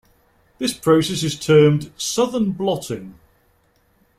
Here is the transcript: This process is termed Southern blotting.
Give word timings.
This 0.57 0.73
process 0.75 1.21
is 1.21 1.37
termed 1.39 1.91
Southern 1.95 2.53
blotting. 2.53 3.19